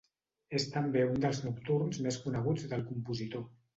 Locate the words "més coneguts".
2.07-2.67